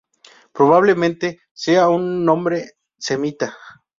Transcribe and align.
Probablemente 0.51 1.41
sea 1.53 1.87
un 1.89 2.25
nombre 2.25 2.71
semita. 2.97 3.55